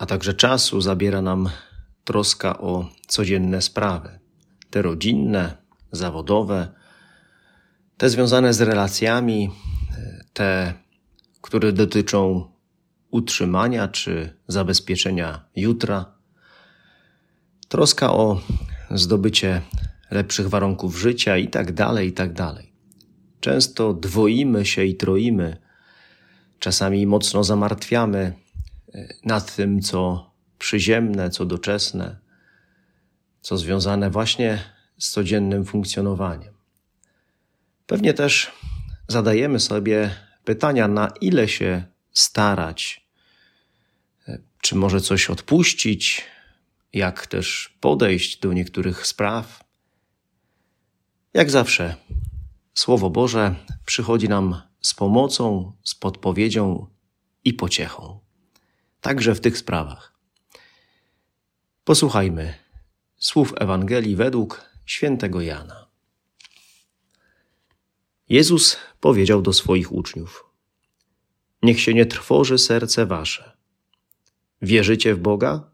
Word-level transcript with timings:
a 0.00 0.06
także 0.06 0.34
czasu 0.34 0.80
zabiera 0.80 1.22
nam 1.22 1.48
troska 2.04 2.58
o 2.58 2.88
codzienne 3.06 3.62
sprawy, 3.62 4.18
te 4.70 4.82
rodzinne, 4.82 5.56
zawodowe, 5.92 6.68
te 7.96 8.10
związane 8.10 8.54
z 8.54 8.60
relacjami, 8.60 9.50
te, 10.32 10.74
które 11.40 11.72
dotyczą 11.72 12.50
utrzymania 13.10 13.88
czy 13.88 14.36
zabezpieczenia 14.48 15.44
jutra, 15.56 16.14
troska 17.68 18.12
o 18.12 18.40
zdobycie 18.90 19.62
lepszych 20.10 20.48
warunków 20.48 20.98
życia 20.98 21.36
i 21.36 21.48
tak 21.48 21.72
dalej, 21.72 22.08
i 22.08 22.12
tak 22.12 22.32
dalej. 22.32 22.72
Często 23.40 23.94
dwoimy 23.94 24.66
się 24.66 24.84
i 24.84 24.96
troimy, 24.96 25.56
czasami 26.58 27.06
mocno 27.06 27.44
zamartwiamy. 27.44 28.32
e, 28.32 28.49
nad 29.24 29.56
tym, 29.56 29.80
co 29.80 30.30
przyziemne, 30.58 31.30
co 31.30 31.46
doczesne, 31.46 32.18
co 33.40 33.58
związane 33.58 34.10
właśnie 34.10 34.64
z 34.98 35.10
codziennym 35.10 35.64
funkcjonowaniem. 35.64 36.54
Pewnie 37.86 38.14
też 38.14 38.52
zadajemy 39.08 39.60
sobie 39.60 40.10
pytania, 40.44 40.88
na 40.88 41.12
ile 41.20 41.48
się 41.48 41.84
starać, 42.12 43.06
e, 44.28 44.38
czy 44.60 44.76
może 44.76 45.00
coś 45.00 45.30
odpuścić, 45.30 46.26
jak 46.92 47.26
też 47.26 47.76
podejść 47.80 48.40
do 48.40 48.52
niektórych 48.52 49.06
spraw. 49.06 49.64
Jak 51.34 51.50
zawsze, 51.50 51.94
Słowo 52.74 53.10
Boże 53.10 53.54
przychodzi 53.86 54.28
nam 54.28 54.62
z 54.80 54.94
pomocą, 54.94 55.72
z 55.84 55.94
podpowiedzią 55.94 56.86
i 57.44 57.54
pociechą. 57.54 58.20
Także 59.00 59.34
w 59.34 59.40
tych 59.40 59.58
sprawach. 59.58 60.14
Posłuchajmy 61.84 62.54
słów 63.16 63.54
Ewangelii 63.56 64.16
według 64.16 64.64
świętego 64.86 65.40
Jana. 65.40 65.86
Jezus 68.28 68.76
powiedział 69.00 69.42
do 69.42 69.52
swoich 69.52 69.92
uczniów: 69.92 70.44
Niech 71.62 71.80
się 71.80 71.94
nie 71.94 72.06
trwoży 72.06 72.58
serce 72.58 73.06
wasze. 73.06 73.56
Wierzycie 74.62 75.14
w 75.14 75.18
Boga? 75.18 75.70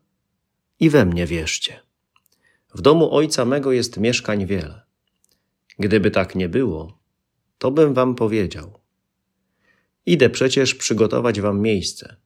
I 0.80 0.90
we 0.90 1.04
mnie 1.04 1.26
wierzcie. 1.26 1.80
W 2.74 2.80
domu 2.80 3.14
Ojca 3.14 3.44
mego 3.44 3.72
jest 3.72 3.96
mieszkań 3.96 4.46
wiele. 4.46 4.82
Gdyby 5.78 6.10
tak 6.10 6.34
nie 6.34 6.48
było, 6.48 6.98
to 7.58 7.70
bym 7.70 7.94
wam 7.94 8.14
powiedział. 8.14 8.80
Idę 10.06 10.30
przecież 10.30 10.74
przygotować 10.74 11.40
wam 11.40 11.60
miejsce. 11.60 12.16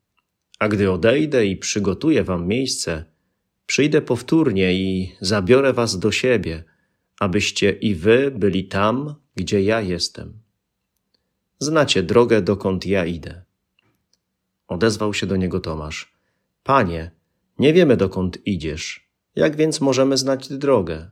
A 0.61 0.69
gdy 0.69 0.91
odejdę 0.91 1.47
i 1.47 1.57
przygotuję 1.57 2.25
wam 2.25 2.47
miejsce, 2.47 3.05
przyjdę 3.67 4.03
powtórnie 4.03 4.75
i 4.75 5.17
zabiorę 5.21 5.73
was 5.73 5.99
do 5.99 6.13
siebie, 6.13 6.65
abyście 7.21 7.71
i 7.71 7.95
wy 7.95 8.31
byli 8.31 8.65
tam, 8.69 9.15
gdzie 9.35 9.63
ja 9.63 9.81
jestem. 9.81 10.41
Znacie 11.59 12.03
drogę, 12.03 12.43
dokąd 12.43 12.87
ja 12.87 13.05
idę. 13.05 13.43
Odezwał 14.69 15.15
się 15.15 15.27
do 15.27 15.37
niego 15.37 15.61
Tomasz. 15.61 16.13
Panie, 16.63 17.11
nie 17.59 17.73
wiemy 17.73 17.97
dokąd 17.97 18.47
idziesz. 18.47 19.09
Jak 19.37 19.57
więc 19.57 19.81
możemy 19.81 20.17
znać 20.17 20.49
drogę? 20.49 21.11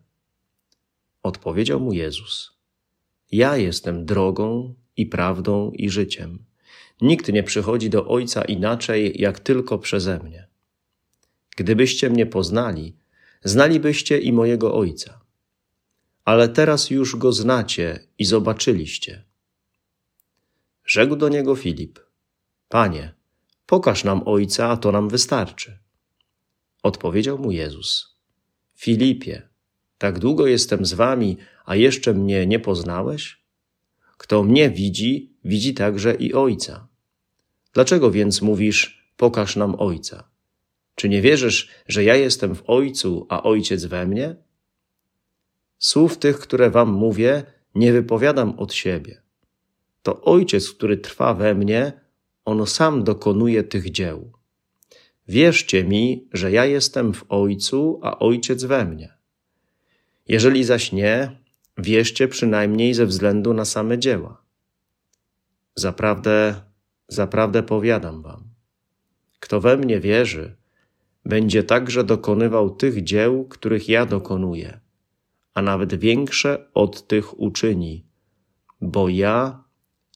Odpowiedział 1.23 1.81
mu 1.81 1.93
Jezus. 1.93 2.53
Ja 3.33 3.57
jestem 3.57 4.05
drogą 4.05 4.75
i 4.97 5.07
prawdą 5.07 5.71
i 5.71 5.91
życiem. 5.91 6.48
Nikt 7.01 7.33
nie 7.33 7.43
przychodzi 7.43 7.91
do 7.91 8.09
Ojca 8.09 8.45
inaczej, 8.45 9.21
jak 9.21 9.41
tylko 9.41 9.79
przeze 9.79 10.19
mnie. 10.19 10.49
Gdybyście 11.57 12.11
mnie 12.11 12.27
poznali, 12.27 12.97
znalibyście 13.45 14.19
i 14.19 14.33
mojego 14.33 14.75
Ojca. 14.75 15.21
Ale 16.25 16.49
teraz 16.49 16.91
już 16.91 17.17
go 17.17 17.33
znacie 17.33 18.01
i 18.19 18.25
zobaczyliście. 18.25 19.25
Rzekł 20.85 21.17
do 21.17 21.29
niego 21.29 21.57
Filip: 21.57 22.01
Panie, 22.69 23.15
pokaż 23.67 24.05
nam 24.05 24.23
Ojca, 24.29 24.69
a 24.69 24.77
to 24.77 24.93
nam 24.93 25.09
wystarczy. 25.09 25.79
Odpowiedział 26.83 27.39
mu 27.39 27.51
Jezus: 27.51 28.17
Filipie, 28.75 29.49
tak 29.99 30.19
długo 30.19 30.47
jestem 30.47 30.87
z 30.87 30.93
wami, 30.93 31.37
a 31.65 31.77
jeszcze 31.77 32.15
mnie 32.15 32.47
nie 32.47 32.61
poznałeś? 32.61 33.43
Kto 34.17 34.43
mnie 34.43 34.71
widzi, 34.71 35.33
widzi 35.45 35.75
także 35.75 36.15
i 36.15 36.35
Ojca. 36.35 36.89
Dlaczego 37.73 38.11
więc 38.11 38.43
mówisz, 38.43 39.09
pokaż 39.17 39.57
nam 39.57 39.75
Ojca? 39.79 40.29
Czy 40.95 41.09
nie 41.09 41.23
wierzysz, 41.23 41.69
że 41.87 42.05
ja 42.05 42.17
jestem 42.17 42.55
w 42.55 42.63
Ojcu, 42.67 43.27
a 43.29 43.43
Ojciec 43.43 43.85
we 43.85 44.07
mnie? 44.07 44.37
Słów 45.79 46.19
tych, 46.19 46.39
które 46.39 46.71
wam 46.71 46.93
mówię, 46.93 47.43
nie 47.75 47.93
wypowiadam 47.93 48.59
od 48.59 48.75
siebie. 48.75 49.23
To 50.03 50.23
Ojciec, 50.23 50.71
który 50.71 50.97
trwa 50.97 51.35
we 51.35 51.55
mnie, 51.55 51.93
On 52.45 52.67
sam 52.67 53.05
dokonuje 53.05 53.65
tych 53.65 53.91
dzieł. 53.91 54.33
Wierzcie 55.29 55.85
mi, 55.85 56.29
że 56.33 56.53
ja 56.53 56.65
jestem 56.65 57.15
w 57.15 57.25
Ojcu, 57.29 58.01
a 58.03 58.19
Ojciec 58.19 58.65
we 58.65 58.85
mnie. 58.85 59.15
Jeżeli 60.29 60.65
zaś 60.65 60.93
nie, 60.93 61.41
wierzcie 61.79 62.29
przynajmniej 62.29 62.95
ze 62.95 63.07
względu 63.07 63.55
na 63.55 63.65
same 63.65 63.99
dzieła. 63.99 64.48
Zaprawdę, 65.79 66.63
zaprawdę 67.09 67.63
powiadam 67.63 68.23
wam, 68.23 68.55
kto 69.41 69.61
we 69.61 69.77
mnie 69.77 70.01
wierzy, 70.01 70.57
będzie 71.25 71.63
także 71.63 72.05
dokonywał 72.05 72.71
tych 72.71 73.05
dzieł, 73.05 73.45
których 73.45 73.89
ja 73.89 74.07
dokonuję, 74.07 74.81
a 75.55 75.63
nawet 75.63 75.95
większe 75.95 76.71
od 76.75 77.07
tych 77.07 77.41
uczyni, 77.41 78.07
bo 78.81 79.09
ja 79.09 79.65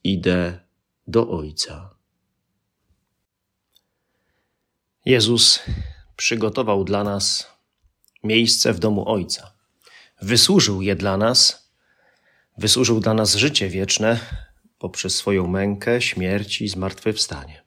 idę 0.04 0.60
do 1.06 1.30
Ojca. 1.30 1.94
Jezus 5.04 5.60
przygotował 6.16 6.84
dla 6.84 7.04
nas 7.04 7.50
miejsce 8.24 8.72
w 8.72 8.78
domu 8.78 9.08
Ojca 9.08 9.52
wysłużył 10.22 10.82
je 10.82 10.96
dla 10.96 11.16
nas, 11.16 11.70
wysłużył 12.58 13.00
dla 13.00 13.14
nas 13.14 13.34
życie 13.34 13.68
wieczne 13.68 14.20
poprzez 14.82 15.14
swoją 15.14 15.46
mękę, 15.46 16.02
śmierć 16.02 16.60
i 16.60 16.68
zmartwychwstanie. 16.68 17.62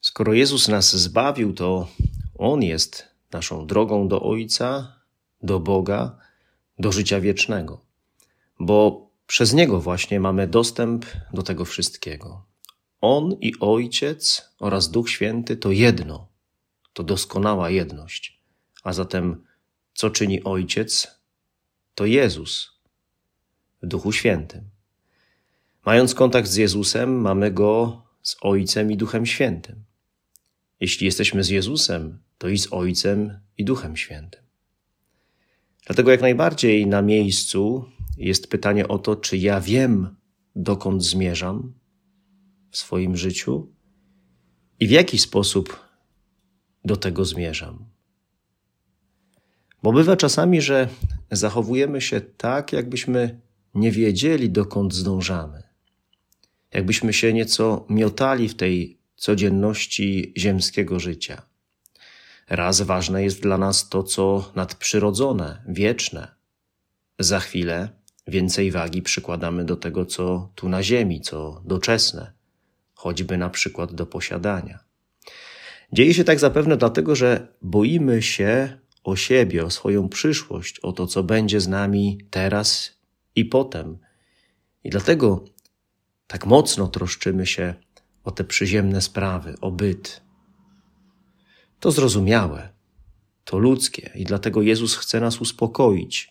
Skoro 0.00 0.32
Jezus 0.32 0.68
nas 0.68 0.96
zbawił, 0.96 1.52
to 1.52 1.88
On 2.38 2.62
jest 2.62 3.08
naszą 3.32 3.66
drogą 3.66 4.08
do 4.08 4.22
Ojca, 4.22 5.00
do 5.42 5.60
Boga, 5.60 6.18
do 6.78 6.92
życia 6.92 7.20
wiecznego, 7.20 7.80
bo 8.60 9.08
przez 9.26 9.52
Niego 9.52 9.80
właśnie 9.80 10.20
mamy 10.20 10.46
dostęp 10.46 11.06
do 11.32 11.42
tego 11.42 11.64
wszystkiego. 11.64 12.44
On 13.00 13.32
i 13.40 13.52
Ojciec 13.60 14.50
oraz 14.58 14.90
Duch 14.90 15.10
Święty 15.10 15.56
to 15.56 15.70
jedno, 15.70 16.28
to 16.92 17.02
doskonała 17.02 17.70
jedność. 17.70 18.42
A 18.84 18.92
zatem, 18.92 19.44
co 19.94 20.10
czyni 20.10 20.44
Ojciec, 20.44 21.20
to 21.94 22.06
Jezus 22.06 22.72
w 23.82 23.86
Duchu 23.86 24.12
Świętym. 24.12 24.77
Mając 25.88 26.14
kontakt 26.14 26.48
z 26.48 26.56
Jezusem, 26.56 27.20
mamy 27.20 27.50
go 27.50 28.02
z 28.22 28.36
Ojcem 28.40 28.92
i 28.92 28.96
Duchem 28.96 29.26
Świętym. 29.26 29.84
Jeśli 30.80 31.06
jesteśmy 31.06 31.44
z 31.44 31.48
Jezusem, 31.48 32.18
to 32.38 32.48
i 32.48 32.58
z 32.58 32.72
Ojcem 32.72 33.40
i 33.58 33.64
Duchem 33.64 33.96
Świętym. 33.96 34.42
Dlatego 35.86 36.10
jak 36.10 36.20
najbardziej 36.20 36.86
na 36.86 37.02
miejscu 37.02 37.84
jest 38.16 38.50
pytanie 38.50 38.88
o 38.88 38.98
to, 38.98 39.16
czy 39.16 39.36
ja 39.36 39.60
wiem, 39.60 40.16
dokąd 40.56 41.04
zmierzam 41.04 41.74
w 42.70 42.76
swoim 42.76 43.16
życiu 43.16 43.72
i 44.80 44.86
w 44.86 44.90
jaki 44.90 45.18
sposób 45.18 45.80
do 46.84 46.96
tego 46.96 47.24
zmierzam. 47.24 47.84
Bo 49.82 49.92
bywa 49.92 50.16
czasami, 50.16 50.62
że 50.62 50.88
zachowujemy 51.30 52.00
się 52.00 52.20
tak, 52.20 52.72
jakbyśmy 52.72 53.40
nie 53.74 53.92
wiedzieli, 53.92 54.50
dokąd 54.50 54.94
zdążamy. 54.94 55.67
Jakbyśmy 56.72 57.12
się 57.12 57.32
nieco 57.32 57.86
miotali 57.88 58.48
w 58.48 58.56
tej 58.56 58.98
codzienności 59.16 60.32
ziemskiego 60.36 61.00
życia. 61.00 61.42
Raz 62.48 62.80
ważne 62.80 63.24
jest 63.24 63.42
dla 63.42 63.58
nas 63.58 63.88
to, 63.88 64.02
co 64.02 64.52
nadprzyrodzone, 64.54 65.62
wieczne. 65.68 66.28
Za 67.18 67.40
chwilę 67.40 67.88
więcej 68.26 68.70
wagi 68.70 69.02
przykładamy 69.02 69.64
do 69.64 69.76
tego, 69.76 70.06
co 70.06 70.52
tu 70.54 70.68
na 70.68 70.82
ziemi, 70.82 71.20
co 71.20 71.62
doczesne, 71.64 72.32
choćby 72.94 73.38
na 73.38 73.50
przykład 73.50 73.94
do 73.94 74.06
posiadania. 74.06 74.78
Dzieje 75.92 76.14
się 76.14 76.24
tak 76.24 76.38
zapewne 76.38 76.76
dlatego, 76.76 77.16
że 77.16 77.48
boimy 77.62 78.22
się 78.22 78.78
o 79.04 79.16
siebie, 79.16 79.64
o 79.64 79.70
swoją 79.70 80.08
przyszłość, 80.08 80.80
o 80.80 80.92
to, 80.92 81.06
co 81.06 81.22
będzie 81.22 81.60
z 81.60 81.68
nami 81.68 82.18
teraz 82.30 82.98
i 83.36 83.44
potem. 83.44 83.98
I 84.84 84.90
dlatego 84.90 85.44
tak 86.28 86.46
mocno 86.46 86.88
troszczymy 86.88 87.46
się 87.46 87.74
o 88.24 88.30
te 88.30 88.44
przyziemne 88.44 89.00
sprawy, 89.00 89.54
o 89.60 89.70
byt. 89.70 90.20
To 91.80 91.90
zrozumiałe, 91.90 92.68
to 93.44 93.58
ludzkie 93.58 94.10
i 94.14 94.24
dlatego 94.24 94.62
Jezus 94.62 94.96
chce 94.96 95.20
nas 95.20 95.40
uspokoić, 95.40 96.30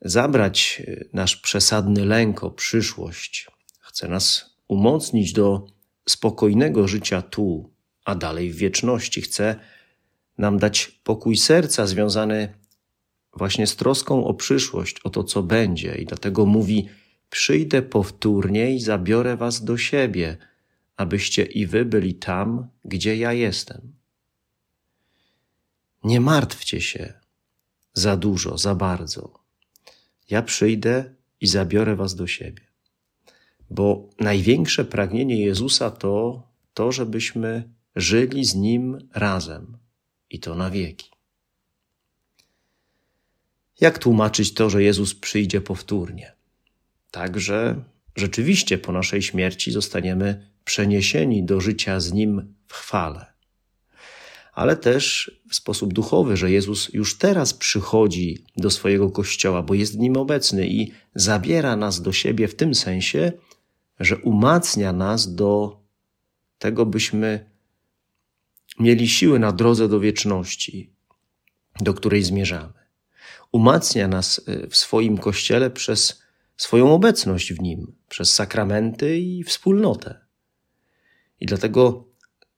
zabrać 0.00 0.82
e, 0.86 1.04
nasz 1.12 1.36
przesadny 1.36 2.04
lęk 2.04 2.44
o 2.44 2.50
przyszłość, 2.50 3.46
chce 3.80 4.08
nas 4.08 4.56
umocnić 4.68 5.32
do 5.32 5.66
spokojnego 6.08 6.88
życia 6.88 7.22
tu, 7.22 7.70
a 8.04 8.14
dalej 8.14 8.52
w 8.52 8.56
wieczności. 8.56 9.22
Chce 9.22 9.56
nam 10.38 10.58
dać 10.58 10.86
pokój 10.86 11.36
serca 11.36 11.86
związany 11.86 12.54
właśnie 13.32 13.66
z 13.66 13.76
troską 13.76 14.24
o 14.24 14.34
przyszłość, 14.34 15.00
o 15.04 15.10
to, 15.10 15.24
co 15.24 15.42
będzie. 15.42 15.94
I 15.94 16.04
dlatego 16.04 16.46
mówi: 16.46 16.88
Przyjdę 17.30 17.82
powtórnie 17.82 18.74
i 18.74 18.80
zabiorę 18.80 19.36
was 19.36 19.64
do 19.64 19.78
siebie, 19.78 20.36
abyście 20.96 21.44
i 21.44 21.66
wy 21.66 21.84
byli 21.84 22.14
tam, 22.14 22.68
gdzie 22.84 23.16
ja 23.16 23.32
jestem. 23.32 23.92
Nie 26.04 26.20
martwcie 26.20 26.80
się 26.80 27.14
za 27.94 28.16
dużo, 28.16 28.58
za 28.58 28.74
bardzo. 28.74 29.44
Ja 30.30 30.42
przyjdę 30.42 31.14
i 31.40 31.46
zabiorę 31.46 31.96
was 31.96 32.14
do 32.14 32.26
siebie. 32.26 32.62
Bo 33.70 34.08
największe 34.20 34.84
pragnienie 34.84 35.40
Jezusa 35.40 35.90
to 35.90 36.42
to, 36.74 36.92
żebyśmy 36.92 37.68
żyli 37.96 38.44
z 38.44 38.54
Nim 38.54 39.08
razem 39.14 39.78
i 40.30 40.40
to 40.40 40.54
na 40.54 40.70
wieki. 40.70 41.10
Jak 43.80 43.98
tłumaczyć 43.98 44.54
to, 44.54 44.70
że 44.70 44.82
Jezus 44.82 45.14
przyjdzie 45.14 45.60
powtórnie? 45.60 46.35
Także 47.16 47.82
rzeczywiście 48.16 48.78
po 48.78 48.92
naszej 48.92 49.22
śmierci 49.22 49.72
zostaniemy 49.72 50.50
przeniesieni 50.64 51.44
do 51.44 51.60
życia 51.60 52.00
z 52.00 52.12
Nim 52.12 52.54
w 52.66 52.72
chwale. 52.72 53.26
Ale 54.52 54.76
też 54.76 55.30
w 55.50 55.54
sposób 55.54 55.94
duchowy, 55.94 56.36
że 56.36 56.50
Jezus 56.50 56.90
już 56.92 57.18
teraz 57.18 57.54
przychodzi 57.54 58.44
do 58.56 58.70
swojego 58.70 59.10
kościoła, 59.10 59.62
bo 59.62 59.74
jest 59.74 59.96
w 59.96 59.98
nim 59.98 60.16
obecny 60.16 60.68
i 60.68 60.92
zabiera 61.14 61.76
nas 61.76 62.02
do 62.02 62.12
siebie 62.12 62.48
w 62.48 62.54
tym 62.54 62.74
sensie, 62.74 63.32
że 64.00 64.16
umacnia 64.16 64.92
nas 64.92 65.34
do 65.34 65.80
tego, 66.58 66.86
byśmy 66.86 67.50
mieli 68.78 69.08
siły 69.08 69.38
na 69.38 69.52
drodze 69.52 69.88
do 69.88 70.00
wieczności, 70.00 70.90
do 71.80 71.94
której 71.94 72.22
zmierzamy. 72.22 72.72
Umacnia 73.52 74.08
nas 74.08 74.38
y, 74.48 74.68
w 74.70 74.76
swoim 74.76 75.18
kościele 75.18 75.70
przez 75.70 76.25
swoją 76.56 76.94
obecność 76.94 77.52
w 77.52 77.60
nim, 77.60 77.94
przez 78.08 78.34
sakramenty 78.34 79.18
i 79.18 79.44
wspólnotę. 79.44 80.20
I 81.40 81.46
dlatego 81.46 82.08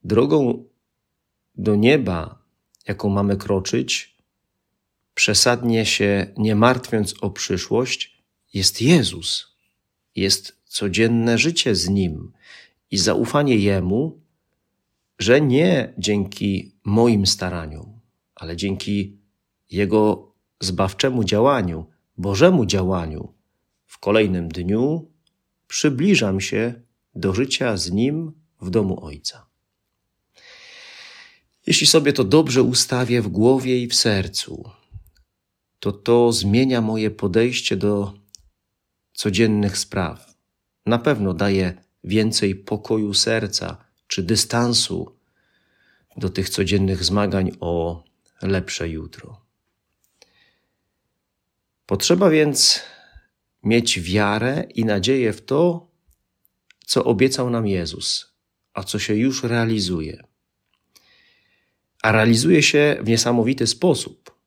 drogą 0.05 0.65
do 1.55 1.77
nieba, 1.77 2.43
jaką 2.89 3.09
mamy 3.09 3.37
kroczyć, 3.37 4.17
przesadnie 5.15 5.87
się 5.87 6.27
nie 6.37 6.55
martwiąc 6.55 7.15
o 7.21 7.31
przyszłość, 7.31 8.23
jest 8.55 8.83
Jezus. 8.83 9.57
Jest 10.17 10.59
codzienne 10.65 11.39
życie 11.39 11.75
z 11.75 11.89
Nim 11.89 12.33
i 12.91 12.99
zaufanie 12.99 13.57
Jemu, 13.57 14.21
że 15.19 15.41
nie 15.41 15.95
dzięki 15.99 16.75
moim 16.85 17.27
staraniom, 17.27 18.01
ale 18.35 18.57
dzięki 18.57 19.19
Jego 19.71 20.33
zbawczemu 20.61 21.25
działaniu, 21.25 21.87
Bożemu 22.17 22.67
działaniu, 22.67 23.33
w 23.89 23.99
kolejnym 23.99 24.49
dniu 24.49 25.11
przybliżam 25.67 26.41
się 26.41 26.75
do 27.15 27.35
życia 27.35 27.77
z 27.77 27.91
Nim 27.91 28.33
w 28.61 28.71
domu 28.71 29.05
Ojca. 29.05 29.47
Jeśli 31.67 31.87
sobie 31.87 32.13
to 32.13 32.25
dobrze 32.25 32.63
ustawię 32.63 33.23
w 33.23 33.29
głowie 33.29 33.83
i 33.83 33.89
w 33.89 33.95
sercu, 33.95 34.71
to 35.81 35.93
to 35.93 36.33
zmienia 36.33 36.81
moje 36.81 37.11
podejście 37.11 37.77
do 37.77 38.15
codziennych 39.13 39.79
spraw. 39.79 40.35
Na 40.87 40.99
pewno 40.99 41.35
daje 41.35 41.83
więcej 42.05 42.55
pokoju 42.55 43.15
serca 43.15 43.85
czy 44.07 44.23
dystansu 44.23 45.17
do 46.17 46.29
tych 46.31 46.51
codziennych 46.51 47.05
zmagań 47.05 47.53
o 47.61 48.05
lepsze 48.43 48.89
jutro. 48.89 49.41
Potrzeba 51.87 52.31
więc 52.31 52.83
mieć 53.65 54.01
wiarę 54.01 54.67
i 54.75 54.85
nadzieję 54.85 55.33
w 55.33 55.45
to, 55.45 55.91
co 56.87 57.05
obiecał 57.05 57.51
nam 57.51 57.67
Jezus, 57.67 58.35
a 58.75 58.85
co 58.85 58.99
się 58.99 59.15
już 59.15 59.43
realizuje. 59.43 60.25
A 62.03 62.13
realizuje 62.13 62.63
się 62.63 62.97
w 63.03 63.09
niesamowity 63.09 63.67
sposób, 63.67 64.39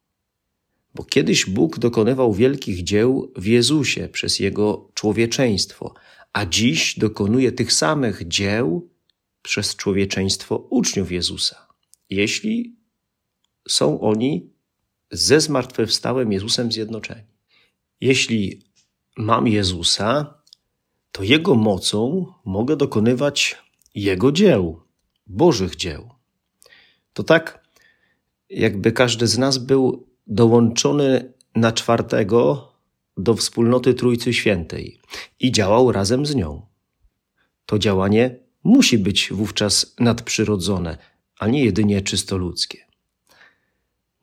bo 0.95 1.03
kiedyś 1.03 1.45
Bóg 1.45 1.79
dokonywał 1.79 2.33
wielkich 2.33 2.83
dzieł 2.83 3.31
w 3.35 3.45
Jezusie 3.45 4.07
przez 4.07 4.39
Jego 4.39 4.91
człowieczeństwo, 4.93 5.93
a 6.33 6.45
dziś 6.45 6.99
dokonuje 6.99 7.51
tych 7.51 7.73
samych 7.73 8.27
dzieł 8.27 8.89
przez 9.41 9.75
człowieczeństwo 9.75 10.57
uczniów 10.57 11.11
Jezusa, 11.11 11.67
jeśli 12.09 12.75
są 13.69 14.01
oni 14.01 14.49
ze 15.11 15.41
zmartwychwstałym 15.41 16.31
Jezusem 16.31 16.71
zjednoczeni. 16.71 17.31
Jeśli 18.01 18.70
mam 19.17 19.47
Jezusa, 19.47 20.33
to 21.11 21.23
Jego 21.23 21.55
mocą 21.55 22.25
mogę 22.45 22.75
dokonywać 22.77 23.57
Jego 23.95 24.31
dzieł, 24.31 24.81
Bożych 25.27 25.75
dzieł. 25.75 26.09
To 27.13 27.23
tak, 27.23 27.67
jakby 28.49 28.91
każdy 28.91 29.27
z 29.27 29.37
nas 29.37 29.57
był 29.57 30.07
dołączony 30.27 31.33
na 31.55 31.71
czwartego 31.71 32.71
do 33.17 33.33
wspólnoty 33.33 33.93
Trójcy 33.93 34.33
Świętej 34.33 34.99
i 35.39 35.51
działał 35.51 35.91
razem 35.91 36.25
z 36.25 36.35
nią. 36.35 36.65
To 37.65 37.79
działanie 37.79 38.35
musi 38.63 38.97
być 38.97 39.29
wówczas 39.31 39.95
nadprzyrodzone, 39.99 40.97
a 41.39 41.47
nie 41.47 41.65
jedynie 41.65 42.01
czysto 42.01 42.37
ludzkie. 42.37 42.85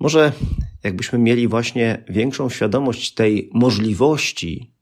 Może 0.01 0.33
jakbyśmy 0.85 1.19
mieli 1.19 1.49
właśnie 1.49 2.05
większą 2.09 2.49
świadomość 2.49 3.15
tej 3.15 3.51
możliwości 3.53 4.78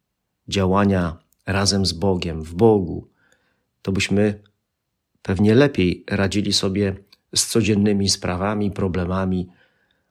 działania 0.49 1.17
razem 1.47 1.87
z 1.87 1.93
Bogiem, 1.93 2.43
w 2.43 2.55
Bogu, 2.55 3.09
to 3.83 3.93
byśmy 3.93 4.43
pewnie 5.23 5.55
lepiej 5.55 6.05
radzili 6.11 6.53
sobie 6.53 6.97
z 7.35 7.47
codziennymi 7.47 8.09
sprawami, 8.09 8.71
problemami, 8.71 9.49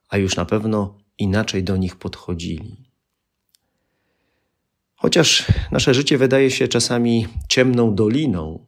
a 0.08 0.16
już 0.16 0.36
na 0.36 0.44
pewno 0.44 0.98
inaczej 1.18 1.64
do 1.64 1.76
nich 1.76 1.96
podchodzili. 1.96 2.76
Chociaż 4.96 5.46
nasze 5.70 5.94
życie 5.94 6.18
wydaje 6.18 6.50
się 6.50 6.68
czasami 6.68 7.26
ciemną 7.48 7.94
doliną, 7.94 8.66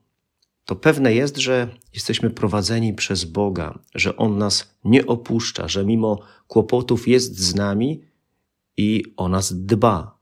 to 0.65 0.77
pewne 0.77 1.15
jest, 1.15 1.37
że 1.37 1.69
jesteśmy 1.95 2.31
prowadzeni 2.31 2.95
przez 2.95 3.25
Boga, 3.25 3.79
że 3.95 4.17
On 4.17 4.39
nas 4.39 4.75
nie 4.85 5.07
opuszcza, 5.07 5.69
że 5.69 5.85
mimo 5.85 6.21
kłopotów 6.47 7.09
jest 7.09 7.39
z 7.39 7.55
nami 7.55 8.03
i 8.77 9.03
o 9.17 9.29
nas 9.29 9.67
dba. 9.67 10.18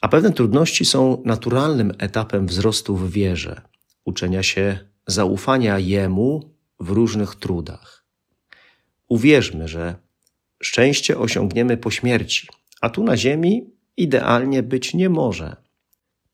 A 0.00 0.08
pewne 0.08 0.32
trudności 0.32 0.84
są 0.84 1.22
naturalnym 1.24 1.92
etapem 1.98 2.46
wzrostu 2.46 2.96
w 2.96 3.10
wierze, 3.10 3.60
uczenia 4.04 4.42
się 4.42 4.78
zaufania 5.06 5.78
Jemu 5.78 6.54
w 6.80 6.90
różnych 6.90 7.34
trudach. 7.34 8.04
Uwierzmy, 9.08 9.68
że 9.68 9.94
szczęście 10.62 11.18
osiągniemy 11.18 11.76
po 11.76 11.90
śmierci, 11.90 12.48
a 12.80 12.90
tu 12.90 13.04
na 13.04 13.16
ziemi 13.16 13.70
idealnie 13.96 14.62
być 14.62 14.94
nie 14.94 15.08
może. 15.08 15.56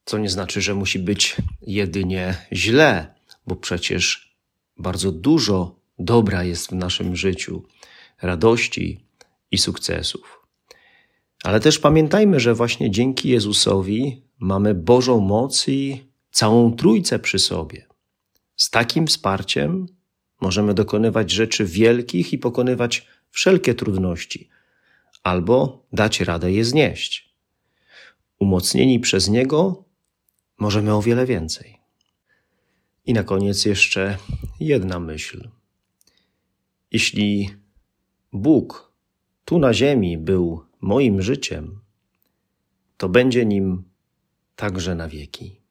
Co 0.04 0.18
nie 0.18 0.28
znaczy, 0.28 0.60
że 0.60 0.74
musi 0.74 0.98
być 0.98 1.36
jedynie 1.62 2.34
źle, 2.52 3.14
bo 3.46 3.56
przecież 3.56 4.36
bardzo 4.76 5.12
dużo 5.12 5.76
dobra 5.98 6.44
jest 6.44 6.70
w 6.70 6.74
naszym 6.74 7.16
życiu, 7.16 7.62
radości 8.22 9.00
i 9.50 9.58
sukcesów. 9.58 10.43
Ale 11.44 11.60
też 11.60 11.78
pamiętajmy, 11.78 12.40
że 12.40 12.54
właśnie 12.54 12.90
dzięki 12.90 13.28
Jezusowi 13.28 14.22
mamy 14.38 14.74
Bożą 14.74 15.20
moc 15.20 15.68
i 15.68 16.04
całą 16.30 16.72
Trójcę 16.76 17.18
przy 17.18 17.38
sobie. 17.38 17.86
Z 18.56 18.70
takim 18.70 19.06
wsparciem 19.06 19.86
możemy 20.40 20.74
dokonywać 20.74 21.30
rzeczy 21.30 21.64
wielkich 21.64 22.32
i 22.32 22.38
pokonywać 22.38 23.06
wszelkie 23.30 23.74
trudności, 23.74 24.48
albo 25.22 25.86
dać 25.92 26.20
radę 26.20 26.52
je 26.52 26.64
znieść. 26.64 27.34
Umocnieni 28.38 29.00
przez 29.00 29.28
Niego 29.28 29.84
możemy 30.58 30.94
o 30.94 31.02
wiele 31.02 31.26
więcej. 31.26 31.78
I 33.06 33.12
na 33.12 33.22
koniec 33.22 33.64
jeszcze 33.64 34.16
jedna 34.60 35.00
myśl. 35.00 35.48
Jeśli 36.90 37.50
Bóg 38.32 38.92
tu 39.44 39.58
na 39.58 39.74
ziemi 39.74 40.18
był 40.18 40.64
moim 40.84 41.22
życiem, 41.22 41.80
to 42.96 43.08
będzie 43.08 43.46
nim 43.46 43.84
także 44.56 44.94
na 44.94 45.08
wieki. 45.08 45.63